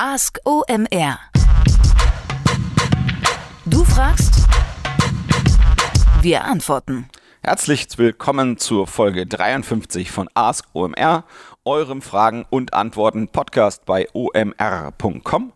[0.00, 1.18] Ask OMR.
[3.66, 4.46] Du fragst,
[6.22, 7.08] wir antworten.
[7.42, 11.24] Herzlich willkommen zur Folge 53 von Ask OMR,
[11.64, 15.52] eurem Fragen und Antworten Podcast bei omr.com.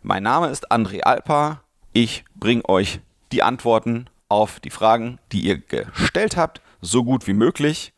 [0.00, 1.62] Mein Name ist André Alpa.
[1.92, 3.00] Ich bringe euch
[3.32, 7.92] die Antworten auf die Fragen, die ihr gestellt habt, so gut wie möglich.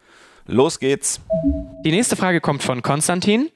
[0.46, 1.20] Los geht's.
[1.84, 3.50] Die nächste Frage kommt von Konstantin.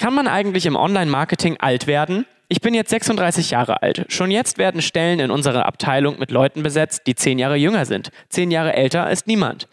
[0.00, 2.24] Kann man eigentlich im Online-Marketing alt werden?
[2.48, 4.06] Ich bin jetzt 36 Jahre alt.
[4.08, 8.10] Schon jetzt werden Stellen in unserer Abteilung mit Leuten besetzt, die zehn Jahre jünger sind.
[8.30, 9.68] Zehn Jahre älter ist niemand.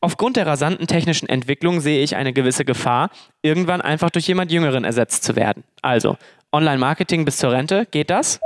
[0.00, 3.10] Aufgrund der rasanten technischen Entwicklung sehe ich eine gewisse Gefahr,
[3.42, 5.64] irgendwann einfach durch jemand Jüngeren ersetzt zu werden.
[5.82, 6.16] Also,
[6.52, 8.38] Online-Marketing bis zur Rente, geht das?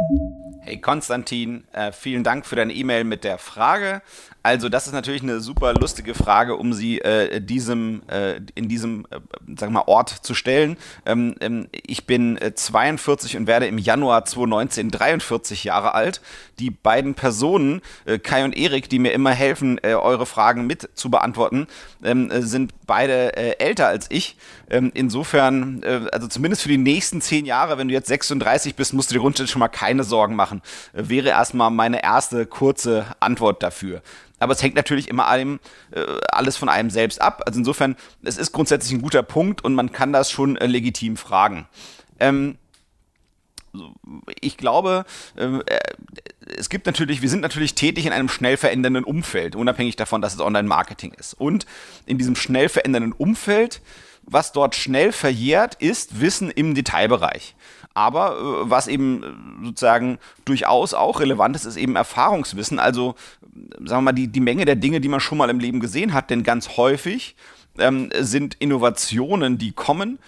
[0.62, 4.02] Hey Konstantin, äh, vielen Dank für deine E-Mail mit der Frage.
[4.46, 9.04] Also das ist natürlich eine super lustige Frage, um sie äh, diesem, äh, in diesem
[9.10, 9.18] äh,
[9.56, 10.76] sag mal, Ort zu stellen.
[11.04, 16.20] Ähm, ähm, ich bin 42 äh, und werde im Januar 2019 43 Jahre alt.
[16.60, 20.90] Die beiden Personen, äh, Kai und Erik, die mir immer helfen, äh, eure Fragen mit
[20.94, 21.66] zu beantworten,
[22.04, 24.36] ähm, sind beide älter als ich.
[24.70, 29.10] Ähm, insofern, also zumindest für die nächsten zehn Jahre, wenn du jetzt 36 bist, musst
[29.10, 30.62] du dir grundsätzlich schon mal keine Sorgen machen.
[30.92, 34.02] wäre erstmal meine erste kurze Antwort dafür.
[34.38, 35.60] Aber es hängt natürlich immer allem,
[35.92, 37.42] äh, alles von einem selbst ab.
[37.46, 41.16] Also insofern, es ist grundsätzlich ein guter Punkt und man kann das schon äh, legitim
[41.16, 41.66] fragen.
[42.20, 42.58] Ähm,
[44.40, 45.04] ich glaube,
[45.36, 45.78] ähm, äh,
[46.56, 50.34] es gibt natürlich, wir sind natürlich tätig in einem schnell verändernden Umfeld, unabhängig davon, dass
[50.34, 51.34] es Online-Marketing ist.
[51.34, 51.66] Und
[52.06, 53.80] in diesem schnell verändernden Umfeld,
[54.22, 57.54] was dort schnell verjährt, ist Wissen im Detailbereich.
[57.96, 62.78] Aber äh, was eben äh, sozusagen durchaus auch relevant ist, ist eben Erfahrungswissen.
[62.78, 63.14] Also,
[63.78, 66.12] sagen wir mal, die, die Menge der Dinge, die man schon mal im Leben gesehen
[66.12, 66.28] hat.
[66.28, 67.36] Denn ganz häufig
[67.78, 70.18] ähm, sind Innovationen, die kommen,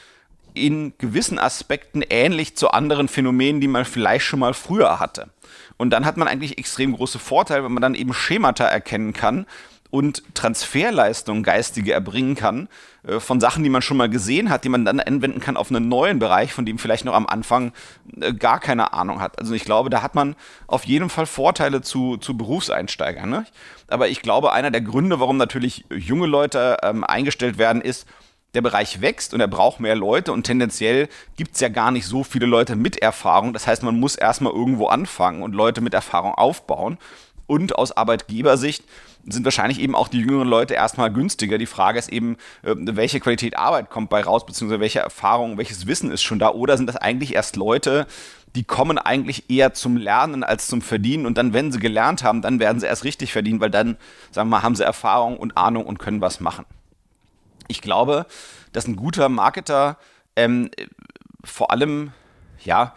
[0.55, 5.29] in gewissen Aspekten ähnlich zu anderen Phänomenen, die man vielleicht schon mal früher hatte.
[5.77, 9.45] Und dann hat man eigentlich extrem große Vorteile, wenn man dann eben Schemata erkennen kann,
[9.91, 12.69] und Transferleistung geistige erbringen kann
[13.05, 15.71] äh, von Sachen, die man schon mal gesehen hat, die man dann anwenden kann auf
[15.71, 17.73] einen neuen Bereich, von dem vielleicht noch am Anfang
[18.21, 19.39] äh, gar keine Ahnung hat.
[19.39, 23.31] Also ich glaube, da hat man auf jeden Fall Vorteile zu, zu Berufseinsteigern.
[23.31, 23.47] Ne?
[23.89, 28.07] Aber ich glaube, einer der Gründe, warum natürlich junge Leute ähm, eingestellt werden, ist,
[28.55, 32.07] der Bereich wächst und er braucht mehr Leute und tendenziell gibt es ja gar nicht
[32.07, 33.53] so viele Leute mit Erfahrung.
[33.53, 36.99] Das heißt, man muss erstmal irgendwo anfangen und Leute mit Erfahrung aufbauen.
[37.47, 38.85] Und aus Arbeitgebersicht
[39.31, 41.59] sind wahrscheinlich eben auch die jüngeren Leute erstmal günstiger.
[41.59, 45.87] Die Frage ist eben, äh, welche Qualität Arbeit kommt bei raus, beziehungsweise welche Erfahrung, welches
[45.87, 48.07] Wissen ist schon da, oder sind das eigentlich erst Leute,
[48.55, 52.43] die kommen eigentlich eher zum Lernen als zum Verdienen und dann, wenn sie gelernt haben,
[52.43, 53.97] dann werden sie erst richtig verdienen, weil dann,
[54.31, 56.65] sagen wir mal, haben sie Erfahrung und Ahnung und können was machen.
[57.69, 58.27] Ich glaube,
[58.73, 59.99] dass ein guter Marketer
[60.37, 60.71] ähm,
[61.45, 62.13] vor allem
[62.65, 62.95] ja,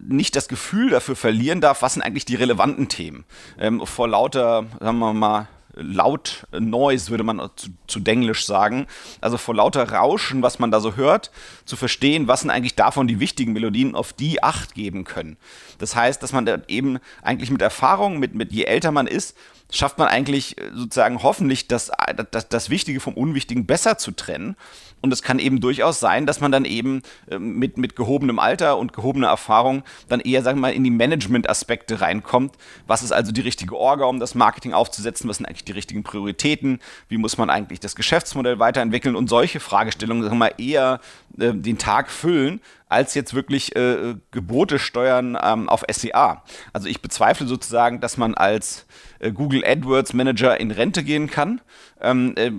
[0.00, 3.24] nicht das Gefühl dafür verlieren darf, was sind eigentlich die relevanten Themen.
[3.58, 8.86] Ähm, vor lauter, sagen wir mal, laut Noise, würde man zu, zu Denglisch sagen.
[9.20, 11.30] Also vor lauter Rauschen, was man da so hört,
[11.64, 15.36] zu verstehen, was sind eigentlich davon die wichtigen Melodien, auf die Acht geben können.
[15.78, 19.36] Das heißt, dass man da eben eigentlich mit Erfahrung, mit, mit je älter man ist,
[19.72, 21.90] schafft man eigentlich äh, sozusagen hoffentlich das,
[22.30, 24.56] das, das Wichtige vom Unwichtigen besser zu trennen.
[25.02, 28.76] Und es kann eben durchaus sein, dass man dann eben ähm, mit, mit gehobenem Alter
[28.76, 32.56] und gehobener Erfahrung dann eher, sagen wir mal, in die Management-Aspekte reinkommt.
[32.86, 35.28] Was ist also die richtige Orga, um das Marketing aufzusetzen?
[35.28, 36.80] Was sind eigentlich die richtigen Prioritäten?
[37.08, 39.16] Wie muss man eigentlich das Geschäftsmodell weiterentwickeln?
[39.16, 41.00] Und solche Fragestellungen, sagen wir mal, eher
[41.38, 46.42] äh, den Tag füllen, als jetzt wirklich äh, Gebote steuern ähm, auf SEA.
[46.72, 48.86] Also ich bezweifle sozusagen, dass man als
[49.20, 51.60] äh, Google AdWords Manager in Rente gehen kann.
[52.00, 52.50] Ähm, äh,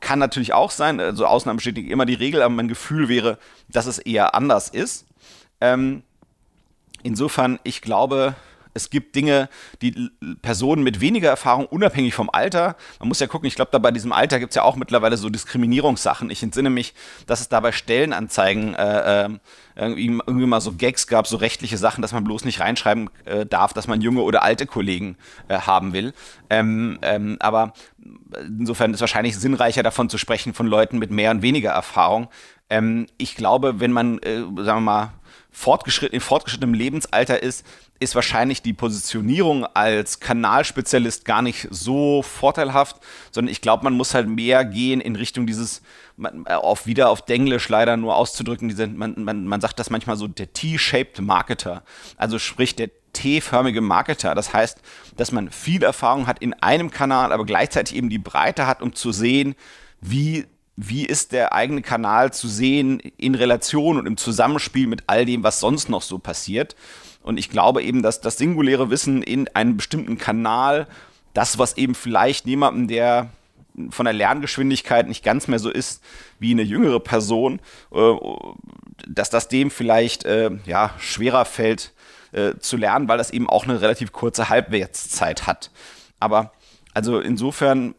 [0.00, 3.38] kann natürlich auch sein, also Ausnahmen bestätigen immer die Regel, aber mein Gefühl wäre,
[3.68, 5.06] dass es eher anders ist.
[5.60, 6.02] Ähm,
[7.02, 8.34] insofern, ich glaube,
[8.74, 9.48] es gibt Dinge,
[9.82, 10.10] die
[10.42, 13.90] Personen mit weniger Erfahrung, unabhängig vom Alter, man muss ja gucken, ich glaube, da bei
[13.90, 16.30] diesem Alter gibt es ja auch mittlerweile so Diskriminierungssachen.
[16.30, 16.94] Ich entsinne mich,
[17.26, 19.28] dass es da bei Stellenanzeigen äh, äh,
[19.76, 23.46] irgendwie, irgendwie, mal so Gags gab, so rechtliche Sachen, dass man bloß nicht reinschreiben äh,
[23.46, 25.16] darf, dass man junge oder alte Kollegen
[25.48, 26.12] äh, haben will.
[26.48, 27.72] Ähm, ähm, aber
[28.46, 32.28] insofern ist es wahrscheinlich sinnreicher davon zu sprechen von Leuten mit mehr und weniger Erfahrung.
[32.68, 35.12] Ähm, ich glaube, wenn man, äh, sagen wir mal,
[35.50, 37.66] fortgeschritten, in fortgeschrittenem Lebensalter ist,
[38.00, 42.96] ist wahrscheinlich die Positionierung als Kanalspezialist gar nicht so vorteilhaft,
[43.30, 45.82] sondern ich glaube, man muss halt mehr gehen in Richtung dieses,
[46.46, 50.16] äh, auf wieder auf Denglisch leider nur auszudrücken, diese, man, man, man sagt das manchmal
[50.16, 51.82] so, der T-shaped Marketer,
[52.16, 54.34] also sprich der T-förmige Marketer.
[54.34, 54.78] Das heißt,
[55.16, 58.94] dass man viel Erfahrung hat in einem Kanal, aber gleichzeitig eben die Breite hat, um
[58.94, 59.54] zu sehen,
[60.00, 60.46] wie
[60.82, 65.42] wie ist der eigene Kanal zu sehen in Relation und im Zusammenspiel mit all dem,
[65.42, 66.74] was sonst noch so passiert.
[67.22, 70.86] Und ich glaube eben, dass das singuläre Wissen in einem bestimmten Kanal,
[71.34, 73.30] das, was eben vielleicht jemandem, der
[73.90, 76.02] von der Lerngeschwindigkeit nicht ganz mehr so ist
[76.38, 77.60] wie eine jüngere Person,
[77.92, 78.14] äh,
[79.06, 81.92] dass das dem vielleicht äh, ja, schwerer fällt
[82.32, 85.70] äh, zu lernen, weil das eben auch eine relativ kurze Halbwertszeit hat.
[86.18, 86.52] Aber
[86.92, 87.94] also insofern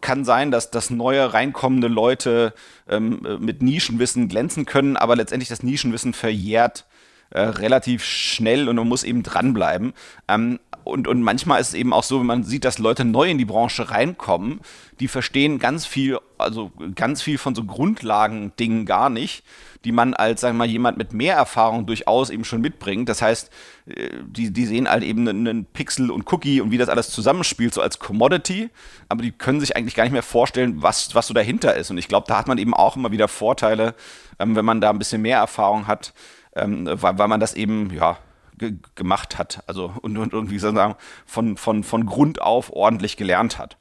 [0.00, 2.52] kann sein, dass, dass neue reinkommende Leute
[2.88, 6.84] ähm, mit Nischenwissen glänzen können, aber letztendlich das Nischenwissen verjährt
[7.34, 9.92] äh, relativ schnell und man muss eben dranbleiben.
[10.28, 13.30] Ähm, und, und manchmal ist es eben auch so, wenn man sieht, dass Leute neu
[13.30, 14.60] in die Branche reinkommen,
[15.00, 19.44] die verstehen ganz viel, also ganz viel von so Grundlagendingen gar nicht,
[19.84, 23.08] die man als, sagen wir mal, jemand mit mehr Erfahrung durchaus eben schon mitbringt.
[23.08, 23.50] Das heißt,
[23.86, 27.74] äh, die, die sehen halt eben einen Pixel und Cookie und wie das alles zusammenspielt,
[27.74, 28.70] so als Commodity,
[29.08, 31.90] aber die können sich eigentlich gar nicht mehr vorstellen, was, was so dahinter ist.
[31.90, 33.94] Und ich glaube, da hat man eben auch immer wieder Vorteile,
[34.38, 36.12] ähm, wenn man da ein bisschen mehr Erfahrung hat,
[36.56, 38.18] ähm, weil, weil man das eben, ja,
[38.56, 39.62] ge gemacht hat.
[39.66, 40.96] Also und, und irgendwie sozusagen
[41.26, 43.76] von, von, von Grund auf ordentlich gelernt hat.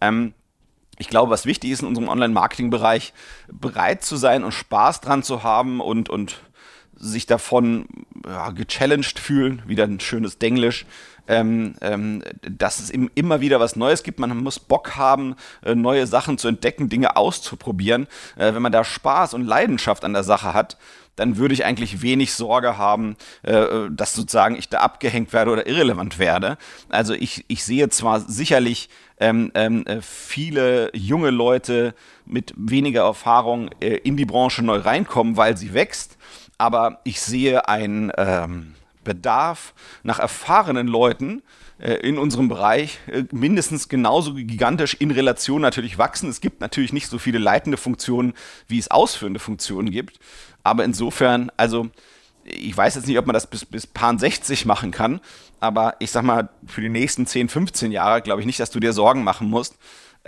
[0.00, 0.34] Ähm,
[0.98, 3.12] ich glaube, was wichtig ist in unserem Online-Marketing-Bereich,
[3.52, 6.40] bereit zu sein und Spaß dran zu haben und, und
[6.96, 7.86] sich davon
[8.26, 10.86] ja, gechallenged fühlen, wieder ein schönes Denglisch,
[11.28, 14.18] ähm, ähm, dass es eben immer wieder was Neues gibt.
[14.18, 18.08] Man muss Bock haben, äh, neue Sachen zu entdecken, Dinge auszuprobieren.
[18.36, 20.78] Äh, wenn man da Spaß und Leidenschaft an der Sache hat,
[21.18, 25.66] dann würde ich eigentlich wenig Sorge haben, äh, dass sozusagen ich da abgehängt werde oder
[25.66, 26.56] irrelevant werde.
[26.88, 28.88] Also ich, ich sehe zwar sicherlich
[29.18, 31.94] ähm, ähm, äh, viele junge Leute
[32.24, 36.16] mit weniger Erfahrung äh, in die Branche neu reinkommen, weil sie wächst,
[36.56, 38.74] aber ich sehe einen ähm,
[39.08, 39.74] Bedarf
[40.04, 41.42] nach erfahrenen Leuten,
[41.78, 46.28] äh, in unserem Bereich äh, mindestens genauso gigantisch in Relation natürlich wachsen.
[46.28, 48.34] Es gibt natürlich nicht so viele leitende Funktionen,
[48.66, 50.18] wie es ausführende Funktionen gibt.
[50.64, 51.88] Aber insofern, also
[52.44, 55.20] ich weiß jetzt nicht, ob man das bis, bis Pan 60 machen kann,
[55.60, 58.80] aber ich sag mal, für die nächsten 10, 15 Jahre glaube ich nicht, dass du
[58.80, 59.76] dir Sorgen machen musst.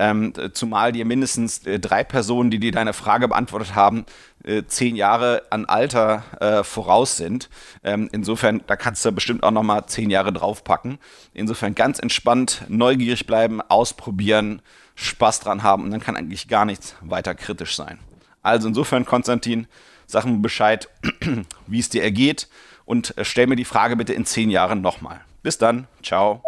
[0.02, 4.06] Ähm, zumal dir mindestens äh, drei Personen, die dir deine Frage beantwortet haben,
[4.44, 7.50] äh, zehn Jahre an Alter äh, voraus sind.
[7.84, 10.98] Ähm, insofern, da kannst du bestimmt auch nochmal zehn Jahre draufpacken.
[11.34, 14.62] Insofern ganz entspannt, neugierig bleiben, ausprobieren,
[14.94, 17.98] Spaß dran haben und dann kann eigentlich gar nichts weiter kritisch sein.
[18.40, 19.66] Also insofern, Konstantin,
[20.06, 20.88] sag mir Bescheid,
[21.66, 22.48] wie es dir ergeht
[22.86, 25.20] und äh, stell mir die Frage bitte in zehn Jahren nochmal.
[25.42, 26.42] Bis dann, ciao.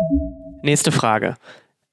[0.62, 1.36] Nächste Frage.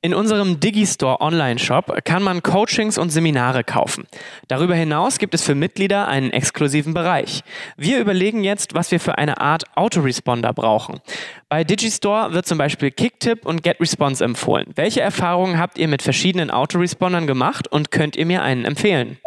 [0.01, 4.07] In unserem Digistore Online-Shop kann man Coachings und Seminare kaufen.
[4.47, 7.41] Darüber hinaus gibt es für Mitglieder einen exklusiven Bereich.
[7.75, 11.01] Wir überlegen jetzt, was wir für eine Art Autoresponder brauchen.
[11.49, 14.67] Bei Digistore wird zum Beispiel Kicktip und GetResponse empfohlen.
[14.73, 19.17] Welche Erfahrungen habt ihr mit verschiedenen Autorespondern gemacht und könnt ihr mir einen empfehlen?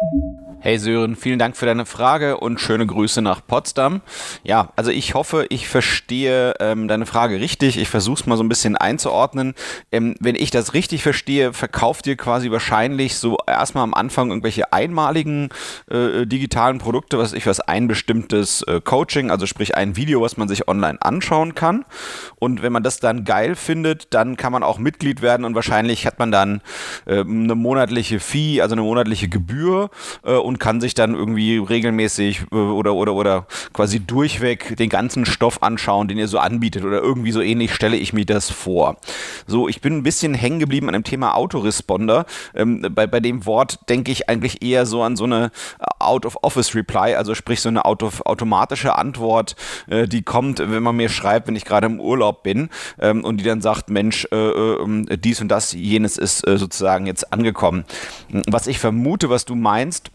[0.65, 3.99] Hey Sören, vielen Dank für deine Frage und schöne Grüße nach Potsdam.
[4.45, 7.77] Ja, also ich hoffe, ich verstehe ähm, deine Frage richtig.
[7.77, 9.55] Ich versuche es mal so ein bisschen einzuordnen.
[9.91, 14.71] Ähm, wenn ich das richtig verstehe, verkauft ihr quasi wahrscheinlich so erstmal am Anfang irgendwelche
[14.71, 15.49] einmaligen
[15.91, 20.37] äh, digitalen Produkte, was ich was ein bestimmtes äh, Coaching, also sprich ein Video, was
[20.37, 21.83] man sich online anschauen kann.
[22.39, 26.05] Und wenn man das dann geil findet, dann kann man auch Mitglied werden und wahrscheinlich
[26.05, 26.61] hat man dann
[27.05, 29.89] äh, eine monatliche Fee, also eine monatliche Gebühr
[30.23, 35.25] äh, und kann sich dann irgendwie regelmäßig äh, oder, oder, oder quasi durchweg den ganzen
[35.25, 38.97] Stoff anschauen, den ihr so anbietet oder irgendwie so ähnlich stelle ich mir das vor.
[39.47, 42.27] So, ich bin ein bisschen hängen geblieben an dem Thema Autoresponder.
[42.53, 45.49] Ähm, bei, bei dem Wort denke ich eigentlich eher so an so eine
[45.97, 49.55] Out-of-Office-Reply, also sprich so eine Auto automatische Antwort,
[49.87, 53.37] äh, die kommt, wenn man mir schreibt, wenn ich gerade im Urlaub bin ähm, und
[53.37, 57.85] die dann sagt, Mensch, äh, äh, dies und das, jenes ist äh, sozusagen jetzt angekommen.
[58.47, 60.11] Was ich vermute, was du meinst,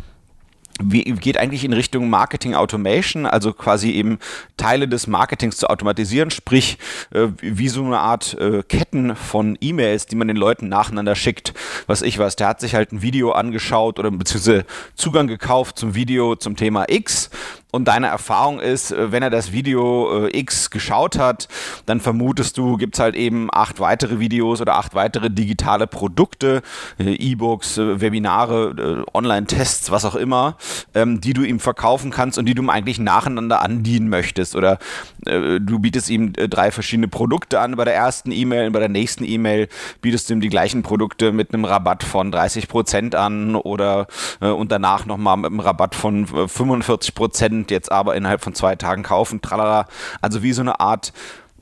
[0.78, 4.18] wie, geht eigentlich in Richtung Marketing Automation, also quasi eben
[4.56, 6.78] Teile des Marketings zu automatisieren, sprich
[7.12, 11.54] äh, wie so eine Art äh, Ketten von E-Mails, die man den Leuten nacheinander schickt.
[11.86, 15.94] Was ich weiß, der hat sich halt ein Video angeschaut oder beziehungsweise Zugang gekauft zum
[15.94, 17.30] Video zum Thema X
[17.70, 21.48] und deine Erfahrung ist, äh, wenn er das Video äh, X geschaut hat,
[21.84, 26.62] dann vermutest du, gibt es halt eben acht weitere Videos oder acht weitere digitale Produkte,
[26.98, 30.56] äh, E-Books, äh, Webinare, äh, Online-Tests, was auch immer,
[30.94, 34.56] ähm, die du ihm verkaufen kannst und die du ihm eigentlich nacheinander andienen möchtest.
[34.56, 34.78] Oder
[35.26, 38.88] äh, du bietest ihm drei verschiedene Produkte an bei der ersten E-Mail und bei der
[38.88, 39.68] nächsten E-Mail
[40.00, 44.06] bietest du ihm die gleichen Produkte mit einem Rabatt von 30 Prozent an oder
[44.40, 49.02] und danach nochmal mit einem Rabatt von 45 Prozent jetzt aber innerhalb von zwei Tagen
[49.02, 49.86] kaufen, tralala.
[50.20, 51.12] Also wie so eine Art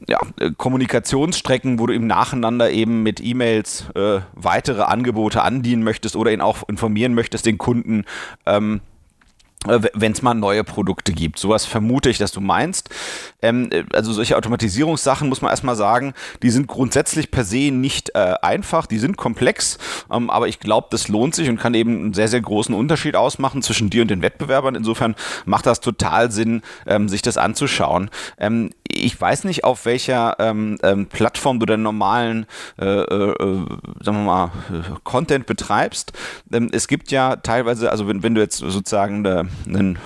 [0.09, 6.17] ja, äh, Kommunikationsstrecken, wo du im Nacheinander eben mit E-Mails äh, weitere Angebote andienen möchtest
[6.17, 8.05] oder ihn auch informieren möchtest, den Kunden.
[8.45, 8.96] Ähm, äh,
[9.65, 11.39] wenn es mal neue Produkte gibt.
[11.39, 12.91] Sowas vermute ich, dass du meinst.
[13.43, 18.11] Ähm, äh, also solche Automatisierungssachen muss man erstmal sagen, die sind grundsätzlich per se nicht
[18.15, 19.79] äh, einfach, die sind komplex,
[20.11, 23.17] ähm, aber ich glaube, das lohnt sich und kann eben einen sehr, sehr großen Unterschied
[23.17, 24.75] ausmachen zwischen dir und den Wettbewerbern.
[24.75, 28.11] Insofern macht das total Sinn, ähm, sich das anzuschauen.
[28.39, 32.47] Ähm, ich weiß nicht, auf welcher ähm, ähm, Plattform du deinen normalen,
[32.79, 33.35] äh, äh,
[34.01, 34.51] sagen wir mal,
[35.03, 36.13] Content betreibst.
[36.73, 39.99] es gibt ja teilweise, also wenn, wenn du jetzt sozusagen eine einen,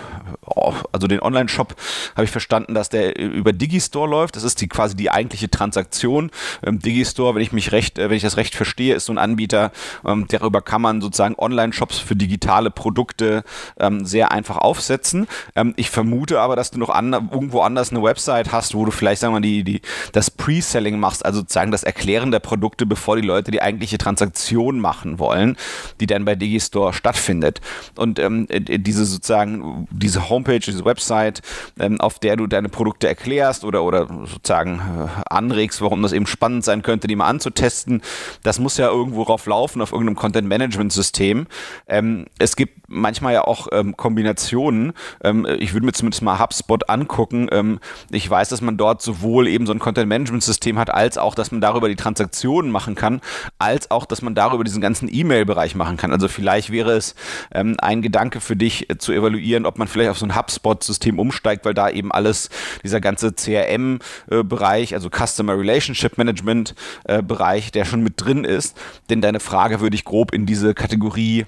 [0.92, 1.74] also den Online-Shop
[2.14, 4.36] habe ich verstanden, dass der über Digistore läuft.
[4.36, 6.30] Das ist die quasi die eigentliche Transaktion.
[6.64, 9.18] Ähm, Digistore, wenn ich mich recht, äh, wenn ich das recht verstehe, ist so ein
[9.18, 9.72] Anbieter,
[10.06, 13.44] ähm, darüber kann man sozusagen Online-Shops für digitale Produkte
[13.78, 15.26] ähm, sehr einfach aufsetzen.
[15.54, 18.90] Ähm, ich vermute aber, dass du noch an, irgendwo anders eine Website hast, wo du
[18.90, 19.82] vielleicht, sagen wir mal, die, die,
[20.12, 24.80] das Pre-Selling machst, also sozusagen das Erklären der Produkte, bevor die Leute die eigentliche Transaktion
[24.80, 25.56] machen wollen,
[26.00, 27.60] die dann bei Digistore stattfindet.
[27.96, 31.40] Und ähm, diese sozusagen sozusagen diese Homepage, diese Website,
[31.78, 36.26] ähm, auf der du deine Produkte erklärst oder, oder sozusagen äh, anregst, warum das eben
[36.26, 38.02] spannend sein könnte, die mal anzutesten.
[38.42, 41.46] Das muss ja irgendwo drauf laufen, auf irgendeinem Content-Management-System.
[41.86, 44.94] Ähm, es gibt manchmal ja auch ähm, Kombinationen.
[45.22, 47.48] Ähm, ich würde mir zumindest mal HubSpot angucken.
[47.52, 47.78] Ähm,
[48.10, 51.60] ich weiß, dass man dort sowohl eben so ein Content-Management-System hat, als auch, dass man
[51.60, 53.20] darüber die Transaktionen machen kann,
[53.60, 56.12] als auch, dass man darüber diesen ganzen E-Mail-Bereich machen kann.
[56.12, 57.14] Also vielleicht wäre es
[57.52, 61.18] ähm, ein Gedanke für dich äh, zu evaluieren, ob man vielleicht auf so ein HubSpot-System
[61.18, 62.50] umsteigt, weil da eben alles,
[62.82, 68.76] dieser ganze CRM-Bereich, also Customer Relationship Management-Bereich, äh, der schon mit drin ist.
[69.08, 71.46] Denn deine Frage würde ich grob in diese Kategorie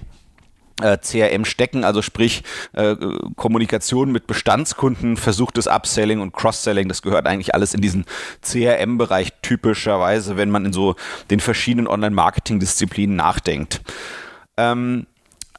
[0.80, 2.96] äh, CRM stecken, also sprich äh,
[3.36, 8.04] Kommunikation mit Bestandskunden, versuchtes Upselling und Cross-Selling, das gehört eigentlich alles in diesen
[8.42, 10.96] CRM-Bereich typischerweise, wenn man in so
[11.30, 13.80] den verschiedenen Online-Marketing-Disziplinen nachdenkt.
[14.56, 15.06] Ähm,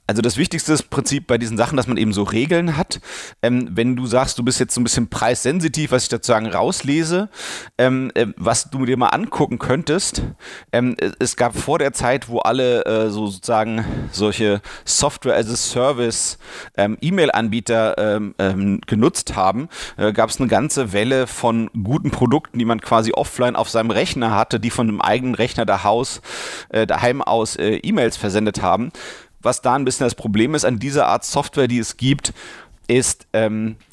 [0.06, 3.00] also das wichtigste Prinzip bei diesen Sachen, dass man eben so Regeln hat.
[3.42, 6.48] Ähm, wenn du sagst, du bist jetzt so ein bisschen preissensitiv, was ich dazu sagen
[6.48, 7.30] rauslese,
[7.78, 10.24] ähm, äh, was du dir mal angucken könntest,
[10.72, 15.56] ähm, es gab vor der Zeit, wo alle äh, so sozusagen solche Software as a
[15.56, 16.38] Service
[16.76, 22.60] ähm, E-Mail-Anbieter ähm, ähm, genutzt haben, äh, gab es eine ganze Welle von guten Produkten,
[22.60, 25.64] die man quasi offline auf seinem Rechner hatte, die von einem eigenen Rechner
[26.70, 28.92] äh, daheim aus äh, E-Mails versendet haben
[29.44, 32.34] was da ein bisschen das Problem ist an dieser Art Software, die es gibt,
[32.88, 33.76] ist ähm,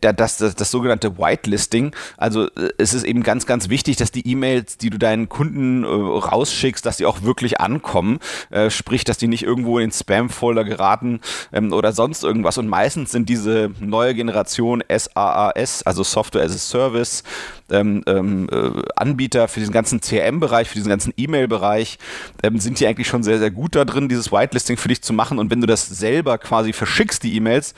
[0.00, 1.94] das, das, das sogenannte Whitelisting.
[2.16, 5.84] Also äh, es ist eben ganz, ganz wichtig, dass die E-Mails, die du deinen Kunden
[5.84, 8.18] äh, rausschickst, dass die auch wirklich ankommen.
[8.50, 11.20] Äh, sprich, dass die nicht irgendwo in den Spam-Folder geraten
[11.52, 12.58] ähm, oder sonst irgendwas.
[12.58, 17.22] Und meistens sind diese neue Generation SaaS, also Software as a Service,
[17.70, 21.98] ähm, ähm, äh, Anbieter für diesen ganzen CRM-Bereich, für diesen ganzen E-Mail-Bereich,
[22.42, 25.12] ähm, sind die eigentlich schon sehr, sehr gut da drin, dieses Whitelisting für dich zu
[25.12, 25.38] machen.
[25.38, 27.74] Und wenn du das selber quasi verschickst, die E-Mails,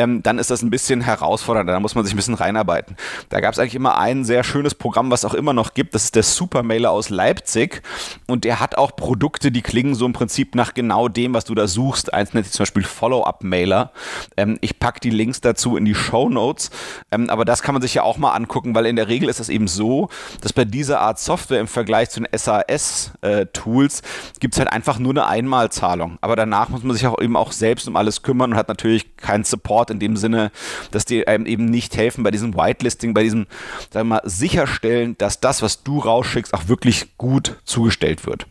[0.00, 1.74] ähm, dann ist das ein bisschen herausfordernder.
[1.74, 2.96] Da muss man sich ein bisschen reinarbeiten.
[3.28, 5.94] Da gab es eigentlich immer ein sehr schönes Programm, was auch immer noch gibt.
[5.94, 7.82] Das ist der Supermailer aus Leipzig.
[8.26, 11.54] Und der hat auch Produkte, die klingen so im Prinzip nach genau dem, was du
[11.54, 12.14] da suchst.
[12.14, 13.92] Eins nennt sich zum Beispiel Follow-up-Mailer.
[14.36, 16.70] Ähm, ich packe die Links dazu in die Show Notes.
[17.10, 19.40] Ähm, aber das kann man sich ja auch mal angucken, weil in der Regel ist
[19.40, 20.08] es eben so,
[20.40, 24.02] dass bei dieser Art Software im Vergleich zu den SAS-Tools äh,
[24.40, 26.18] gibt es halt einfach nur eine Einmalzahlung.
[26.22, 29.16] Aber danach muss man sich auch eben auch selbst um alles kümmern und hat natürlich
[29.16, 30.50] keinen Support In dem Sinne,
[30.90, 33.46] dass die einem eben nicht helfen bei diesem Whitelisting, bei diesem,
[33.90, 38.46] sagen wir mal, sicherstellen, dass das, was du rausschickst, auch wirklich gut zugestellt wird.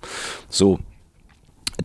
[0.50, 0.80] So,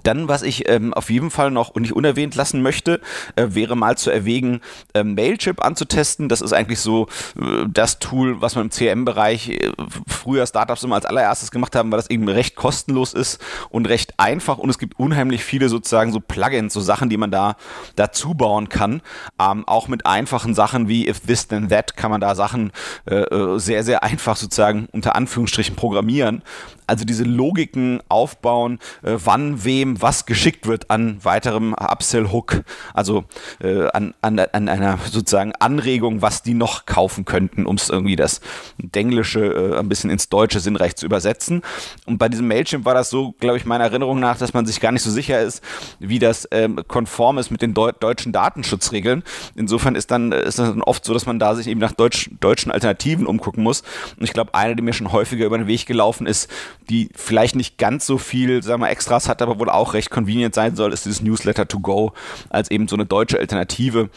[0.06, 3.00] dann, was ich ähm, auf jeden Fall noch nicht unerwähnt lassen möchte,
[3.36, 4.60] äh, wäre mal zu erwägen,
[4.92, 6.28] äh, Mailchimp anzutesten.
[6.28, 7.08] Das ist eigentlich so
[7.40, 9.72] äh, das Tool, was man im CM-Bereich äh,
[10.06, 14.14] früher Startups immer als allererstes gemacht haben, weil das eben recht kostenlos ist und recht
[14.18, 17.56] einfach und es gibt unheimlich viele sozusagen so Plugins, so Sachen, die man da
[17.96, 19.02] dazu bauen kann.
[19.40, 22.72] Ähm, auch mit einfachen Sachen wie If This Then That kann man da Sachen
[23.06, 26.42] äh, äh, sehr, sehr einfach sozusagen unter Anführungsstrichen programmieren
[26.86, 32.62] also diese Logiken aufbauen, äh, wann wem was geschickt wird an weiterem Upsell-Hook,
[32.92, 33.24] also
[33.60, 38.16] äh, an, an, an einer sozusagen Anregung, was die noch kaufen könnten, um es irgendwie
[38.16, 38.40] das
[38.78, 41.62] Denglische äh, ein bisschen ins Deutsche sinnreich zu übersetzen.
[42.06, 44.80] Und bei diesem Mailchimp war das so, glaube ich, meiner Erinnerung nach, dass man sich
[44.80, 45.62] gar nicht so sicher ist,
[45.98, 49.22] wie das ähm, konform ist mit den Deu deutschen Datenschutzregeln.
[49.54, 52.72] Insofern ist dann ist dann oft so, dass man da sich eben nach Deutsch, deutschen
[52.72, 53.82] Alternativen umgucken muss.
[54.18, 56.50] Und ich glaube, eine, die mir schon häufiger über den Weg gelaufen ist,
[56.88, 60.54] die vielleicht nicht ganz so viel, sagen wir, Extras hat, aber wohl auch recht convenient
[60.54, 62.12] sein soll, ist dieses Newsletter to go
[62.50, 64.10] als eben so eine deutsche Alternative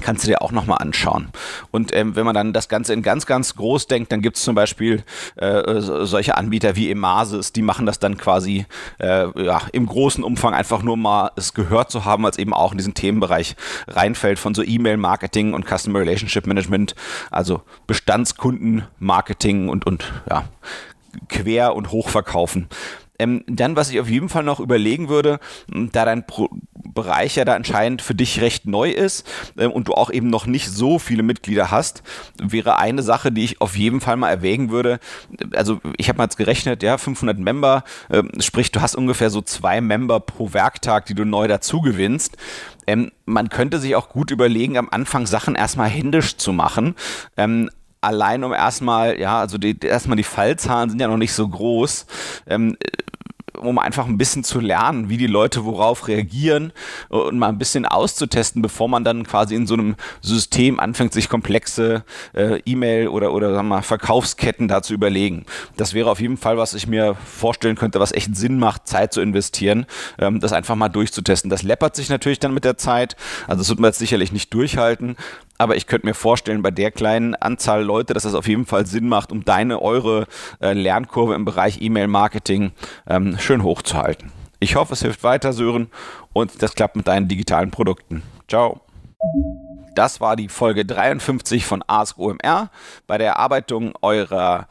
[0.00, 1.28] kannst du dir auch nochmal anschauen.
[1.70, 4.42] Und ähm, wenn man dann das Ganze in ganz, ganz groß denkt, dann gibt es
[4.42, 5.04] zum Beispiel
[5.36, 8.66] äh, solche Anbieter wie Emasis, die machen das dann quasi
[8.98, 12.72] äh, ja, im großen Umfang einfach nur mal es gehört zu haben, als eben auch
[12.72, 13.56] in diesen Themenbereich
[13.86, 16.94] reinfällt von so E-Mail-Marketing und Customer Relationship Management,
[17.30, 20.44] also Bestandskunden-Marketing und, und ja,
[21.28, 22.68] quer und hochverkaufen.
[23.18, 26.48] Ähm, dann, was ich auf jeden Fall noch überlegen würde, da dein Pro
[26.94, 29.26] Bereich ja da anscheinend für dich recht neu ist
[29.58, 32.02] ähm, und du auch eben noch nicht so viele Mitglieder hast,
[32.40, 35.00] wäre eine Sache, die ich auf jeden Fall mal erwägen würde.
[35.54, 39.42] Also ich habe mal jetzt gerechnet, ja, 500 Member, äh, sprich du hast ungefähr so
[39.42, 42.36] zwei Member pro Werktag, die du neu dazu gewinnst.
[42.86, 46.94] Ähm, man könnte sich auch gut überlegen, am Anfang Sachen erstmal händisch zu machen.
[47.36, 47.70] Ähm,
[48.04, 52.06] allein um erstmal, ja, also die, erstmal die Fallzahlen sind ja noch nicht so groß.
[52.46, 52.76] Ähm,
[53.58, 56.72] um einfach ein bisschen zu lernen, wie die Leute worauf reagieren
[57.08, 61.28] und mal ein bisschen auszutesten, bevor man dann quasi in so einem System anfängt, sich
[61.28, 65.46] komplexe äh, E-Mail oder, oder sagen wir mal, Verkaufsketten da zu überlegen.
[65.76, 69.12] Das wäre auf jeden Fall, was ich mir vorstellen könnte, was echt Sinn macht, Zeit
[69.12, 69.86] zu investieren,
[70.18, 71.50] ähm, das einfach mal durchzutesten.
[71.50, 73.16] Das läppert sich natürlich dann mit der Zeit.
[73.46, 75.16] Also das wird man jetzt sicherlich nicht durchhalten,
[75.58, 78.86] aber ich könnte mir vorstellen, bei der kleinen Anzahl Leute, dass das auf jeden Fall
[78.86, 80.26] Sinn macht, um deine, eure
[80.60, 82.72] äh, Lernkurve im Bereich E-Mail-Marketing
[83.06, 84.32] ähm, schön hochzuhalten.
[84.60, 85.88] Ich hoffe, es hilft weiter, Sören,
[86.32, 88.22] und das klappt mit deinen digitalen Produkten.
[88.48, 88.80] Ciao.
[89.94, 92.70] Das war die Folge 53 von Ask OMR.
[93.06, 94.66] Bei der Erarbeitung eurer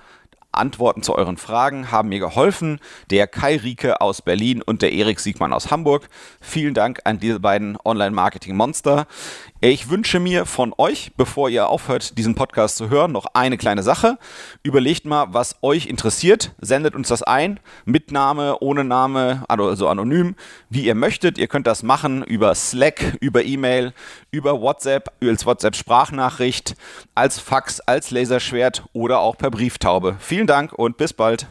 [0.53, 2.79] Antworten zu euren Fragen haben mir geholfen
[3.09, 6.09] der Kai Rieke aus Berlin und der Erik Siegmann aus Hamburg.
[6.41, 9.07] Vielen Dank an diese beiden Online-Marketing-Monster.
[9.61, 13.81] Ich wünsche mir von euch, bevor ihr aufhört, diesen Podcast zu hören, noch eine kleine
[13.81, 14.17] Sache.
[14.61, 16.51] Überlegt mal, was euch interessiert.
[16.59, 17.61] Sendet uns das ein.
[17.85, 20.35] Mit Name, ohne Name, also anonym,
[20.69, 21.37] wie ihr möchtet.
[21.37, 23.93] Ihr könnt das machen über Slack, über E-Mail,
[24.33, 26.75] über WhatsApp, als WhatsApp-Sprachnachricht,
[27.13, 30.15] als Fax, als Laserschwert oder auch per Brieftaube.
[30.19, 31.47] Vielen Dank und bis bald.